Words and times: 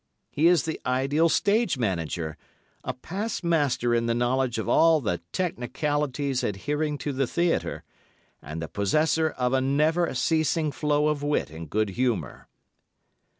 He 0.31 0.47
is 0.47 0.63
the 0.63 0.81
ideal 0.83 1.29
stage 1.29 1.77
manager, 1.77 2.35
a 2.83 2.91
past 2.91 3.43
master 3.43 3.93
in 3.93 4.07
the 4.07 4.15
knowledge 4.15 4.57
of 4.57 4.67
all 4.67 4.99
the 4.99 5.21
technicalities 5.31 6.43
adhering 6.43 6.97
to 7.05 7.13
the 7.13 7.27
theatre, 7.27 7.83
and 8.41 8.63
the 8.63 8.67
possessor 8.67 9.29
of 9.29 9.53
a 9.53 9.61
never 9.61 10.11
ceasing 10.15 10.71
flow 10.71 11.07
of 11.07 11.21
wit 11.21 11.51
and 11.51 11.69
good 11.69 11.89
humour. 11.91 12.47